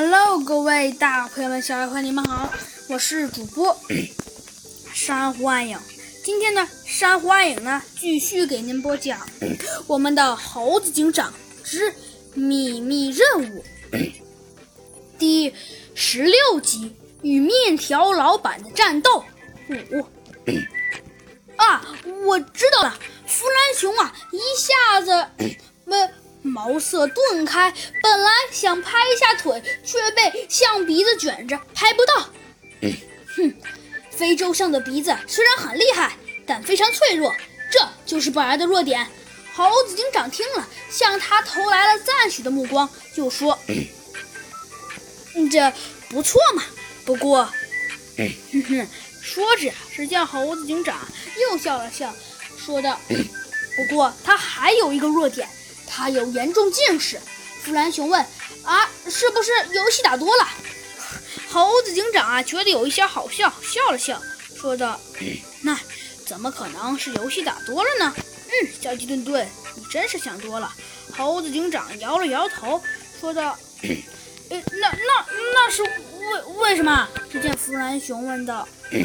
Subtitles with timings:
[0.00, 2.48] Hello，各位大朋友们、小朋友们，你们好，
[2.88, 3.76] 我是主播
[4.94, 5.76] 珊瑚暗影。
[6.22, 9.18] 今天呢，珊瑚暗影呢继续给您播讲
[9.88, 11.34] 我们的《猴子警长
[11.64, 11.92] 之
[12.32, 13.64] 秘密任务
[15.18, 15.52] 》第
[15.96, 19.24] 十六集：与面条老板的战斗
[19.68, 20.06] 五。
[21.58, 21.84] 啊，
[22.24, 22.96] 我知道了，
[23.26, 25.26] 弗兰熊啊，一下子。
[26.58, 27.72] 茅塞顿开，
[28.02, 32.28] 本来想拍一下腿，却被象鼻子卷着，拍不到。
[33.36, 33.54] 哼，
[34.10, 37.32] 非洲象的鼻子虽然很厉害，但非常脆弱，
[37.70, 39.06] 这就是本来的弱点。
[39.54, 43.56] 猴子警长听了，向他投来了赞许的目光，就说
[45.52, 45.72] ：“这
[46.08, 46.64] 不错嘛。
[47.04, 47.44] 不过，
[48.16, 48.88] 哼哼。”
[49.22, 51.06] 说着，只见猴子警长
[51.40, 52.12] 又笑了笑，
[52.56, 55.48] 说道：“不过他还有一个弱点。”
[55.98, 57.20] 他有严重近视，
[57.64, 58.24] 弗兰熊问
[58.62, 60.48] ：“啊，是不是游戏打多了？”
[61.50, 64.22] 猴子警长啊，觉得有一些好笑，笑了笑，
[64.56, 65.00] 说道
[65.62, 65.76] ：“那
[66.24, 68.14] 怎么可能是游戏打多了呢？”
[68.46, 70.72] 嗯，小鸡顿顿，你真是想多了。
[71.16, 72.80] 猴子警长摇了摇头，
[73.20, 79.02] 说道：“呃，那那那是为为什么？”只见弗兰熊问道：“哼，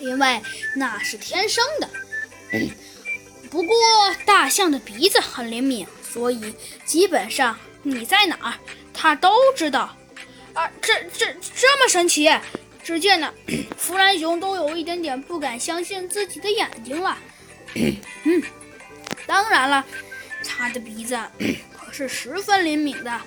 [0.00, 0.42] 因为
[0.76, 1.88] 那是天生的。”
[3.48, 3.74] 不过，
[4.46, 8.54] 大象的鼻子很灵敏，所以基本上你在哪儿，
[8.94, 9.92] 它都知道。
[10.52, 12.30] 啊，这这这么神奇！
[12.80, 13.34] 只见呢，
[13.76, 17.18] 弗兰熊都有一点点不敢相信自己的眼睛了。
[17.74, 18.40] 嗯，
[19.26, 19.84] 当然了，
[20.46, 21.18] 它的鼻子
[21.76, 23.20] 可是十分灵敏的。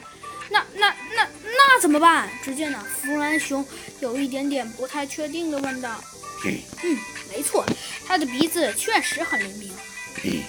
[0.50, 2.30] 那那那那怎么办？
[2.42, 3.68] 只见呢，弗兰熊
[4.00, 6.02] 有一点点不太确定的问道。
[6.46, 6.98] 嗯，
[7.30, 7.66] 没错，
[8.08, 9.70] 它的鼻子确实很灵敏。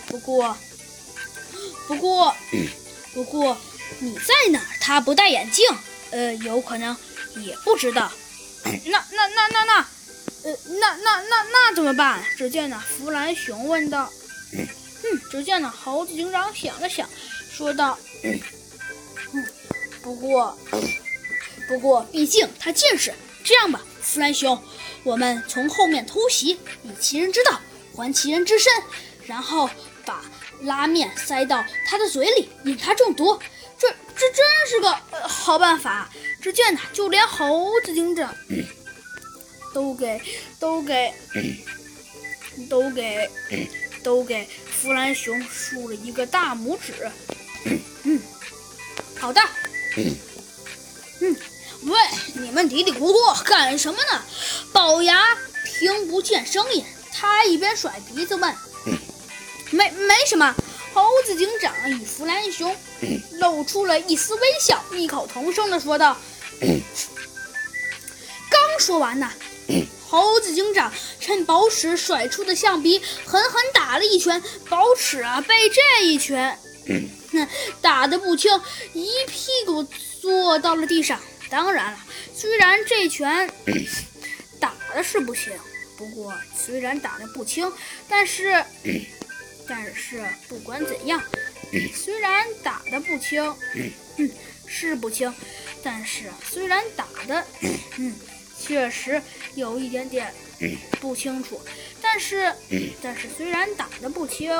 [0.08, 0.56] 不过，
[1.86, 2.34] 不过，
[3.14, 3.56] 不过，
[4.00, 4.66] 你在哪儿？
[4.80, 5.64] 他不戴眼镜，
[6.10, 6.96] 呃，有可能
[7.36, 8.10] 也不知道。
[8.64, 9.88] 那、那、那、那、那，
[10.44, 12.22] 呃，那、那、那、那怎么办？
[12.36, 14.10] 只见呢，弗兰熊问道。
[14.52, 17.08] 嗯，只见呢，猴子警长想了想，
[17.52, 18.40] 说道：“嗯，
[20.02, 20.58] 不过，
[21.68, 23.14] 不过，毕竟他近视。
[23.44, 24.62] 这样吧，弗兰熊，
[25.02, 27.60] 我们从后面偷袭，以其人之道
[27.94, 28.72] 还其人之身。”
[29.30, 29.70] 然后
[30.04, 30.24] 把
[30.62, 33.38] 拉面塞到他的嘴里，引他中毒。
[33.78, 34.92] 这这真是个
[35.28, 36.10] 好办法。
[36.42, 38.34] 只见呢，就连猴子警长
[39.72, 40.20] 都给
[40.58, 41.14] 都给
[42.68, 43.30] 都给
[44.02, 47.08] 都给弗兰熊竖了一个大拇指。
[48.02, 48.20] 嗯，
[49.16, 49.40] 好的。
[49.96, 51.36] 嗯，
[51.82, 51.98] 喂，
[52.34, 54.24] 你们嘀嘀咕咕干什么呢？
[54.72, 58.52] 龅牙听不见声音，他一边甩鼻子问。
[59.70, 60.54] 没没什么，
[60.92, 62.76] 猴子警长与弗兰熊
[63.38, 66.16] 露出了一丝微笑，异口同声地说道
[68.50, 69.30] ：“刚说完呢，
[70.08, 76.58] 猴子警长趁宝尺甩出的象鼻狠狠打了一拳，宝尺啊被这一拳
[77.80, 78.50] 打得不轻，
[78.92, 79.86] 一屁股
[80.20, 81.20] 坐到了地上。
[81.48, 81.98] 当然了，
[82.34, 83.48] 虽然这拳
[84.58, 85.52] 打的是不轻，
[85.96, 87.72] 不过虽然打的不轻，
[88.08, 88.64] 但是。”
[89.70, 91.22] 但是不管怎样，
[91.94, 93.40] 虽然打的不轻，
[94.16, 94.28] 嗯，
[94.66, 95.32] 是不轻，
[95.80, 97.46] 但是虽然打的，
[97.96, 98.12] 嗯，
[98.58, 99.22] 确实
[99.54, 100.34] 有一点点
[101.00, 101.60] 不清楚，
[102.02, 102.52] 但是，
[103.00, 104.52] 但是虽然打的不轻，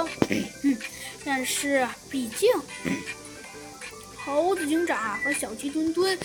[0.63, 0.79] 嗯，
[1.25, 2.49] 但是毕竟，
[4.25, 6.17] 猴子警长和小鸡墩墩，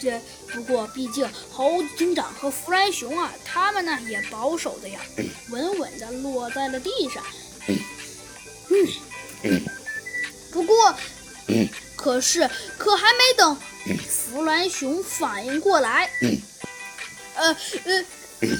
[0.00, 4.98] 这不过毕竟猴子警长和弗兰熊啊，他们呢也保守的呀，
[5.50, 7.24] 稳稳的落在了地上。
[7.68, 9.62] 嗯，
[10.50, 10.96] 不过，
[11.96, 13.56] 可是可还没等
[14.08, 16.10] 弗兰熊反应过来，
[17.34, 18.04] 呃呃，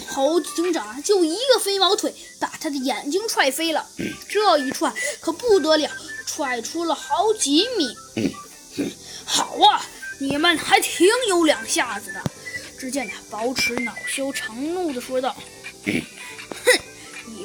[0.08, 3.86] 猴子警长就一个飞毛腿把他的眼睛踹飞了。
[4.28, 5.90] 这一踹可不得了，
[6.26, 7.96] 踹出了好几米。
[9.24, 9.84] 好啊，
[10.18, 12.22] 你们还挺有两下子的。
[12.78, 15.36] 只见他保持恼羞成怒地说道
[15.86, 16.41] ：“哼，一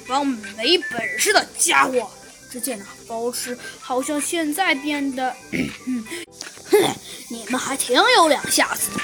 [0.08, 2.10] 帮没本事的家伙！”
[2.50, 6.06] 只见那包吃好像现在变得，哼，
[7.30, 9.02] 你们还挺有两下子的，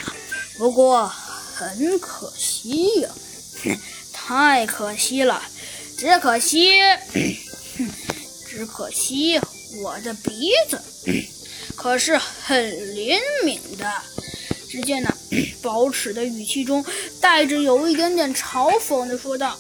[0.58, 3.10] 不过很可惜呀，
[3.66, 3.78] 哼，
[4.14, 5.44] 太可惜了，
[5.98, 6.80] 只可惜，
[7.78, 7.90] 哼，
[8.48, 9.38] 只可惜
[9.84, 10.82] 我的鼻子，
[11.76, 13.92] 可是很灵敏的。
[14.70, 15.14] 只见那
[15.62, 16.84] 宝齿的语气中
[17.22, 19.56] 带着有一点点嘲讽的说道：“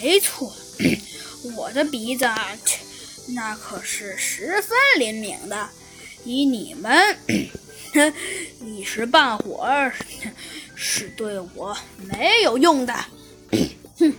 [0.00, 0.52] 没错。”
[1.56, 2.28] 我的鼻子，
[3.28, 5.68] 那可是十分灵敏的。
[6.24, 7.16] 以你们
[8.60, 9.94] 一时半会儿
[10.74, 12.92] 是对我没有用的。
[13.98, 14.12] 哼，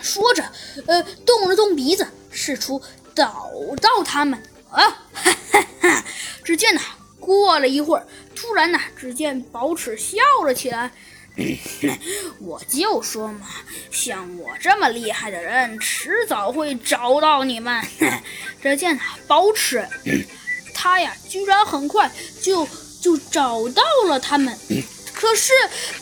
[0.00, 0.44] 说着，
[0.86, 2.80] 呃，动了动鼻子，试图
[3.14, 3.50] 找
[3.80, 4.40] 到他们。
[4.70, 6.04] 啊，哈哈哈！
[6.44, 6.80] 只见呢，
[7.18, 10.92] 过了一会儿，突然呢，只见宝尺笑了起来。
[12.40, 13.46] 我就说嘛，
[13.90, 17.82] 像我这么厉害的人，迟早会找到你们。
[18.62, 19.86] 只见宝尺，
[20.72, 22.10] 他呀，居然很快
[22.40, 22.68] 就
[23.02, 24.56] 就找到了他们。
[25.12, 25.52] 可是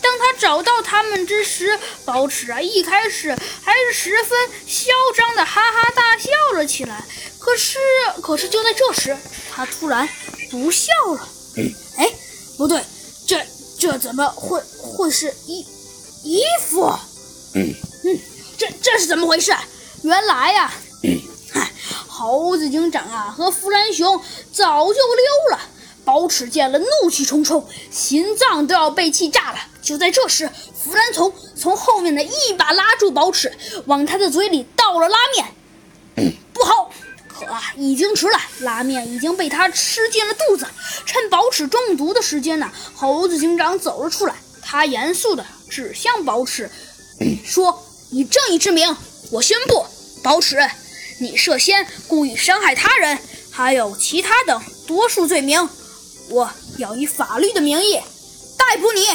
[0.01, 3.29] 当他找到他们之时，宝尺啊，一开始
[3.61, 4.37] 还是十分
[4.67, 7.03] 嚣张的哈哈大笑了起来。
[7.39, 7.77] 可是，
[8.21, 9.15] 可是就在这时，
[9.51, 10.07] 他突然
[10.49, 11.27] 不笑了。
[11.97, 12.09] 哎，
[12.57, 12.81] 不对，
[13.83, 13.97] 这。
[13.97, 15.65] 怎么会会是衣
[16.23, 16.85] 衣服？
[17.53, 17.73] 嗯
[18.05, 18.19] 嗯，
[18.57, 19.53] 这这是怎么回事？
[20.03, 20.73] 原来呀，
[21.51, 21.71] 嗨，
[22.07, 24.19] 猴子警长啊和弗兰熊
[24.51, 25.59] 早就溜了。
[26.05, 29.59] 宝尺见了，怒气冲冲，心脏都要被气炸了。
[29.81, 33.51] 就在这时，弗兰从从后面的一把拉住宝尺，
[33.85, 35.45] 往他的嘴里倒了拉面。
[37.83, 40.65] 已经迟了，拉面已经被他吃进了肚子。
[41.05, 46.71] 趁宝尺中毒的时间呢，猴子警长走了出来，他严肃地指向宝尺，
[47.43, 48.95] 说：“以正义之名，
[49.31, 49.85] 我宣布，
[50.23, 50.57] 宝尺，
[51.19, 53.19] 你涉嫌故意伤害他人，
[53.51, 55.67] 还有其他等多数罪名，
[56.29, 57.99] 我要以法律的名义
[58.57, 59.05] 逮捕你。”